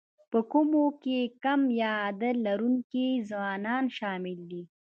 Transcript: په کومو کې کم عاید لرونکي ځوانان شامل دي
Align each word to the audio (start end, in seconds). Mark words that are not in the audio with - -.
په 0.31 0.39
کومو 0.51 0.83
کې 1.03 1.17
کم 1.43 1.61
عاید 1.79 2.21
لرونکي 2.45 3.07
ځوانان 3.29 3.83
شامل 3.97 4.37
دي 4.51 4.63